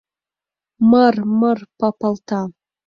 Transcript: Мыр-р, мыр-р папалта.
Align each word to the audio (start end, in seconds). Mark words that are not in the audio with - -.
Мыр-р, 0.89 1.15
мыр-р 1.39 1.61
папалта. 1.79 2.41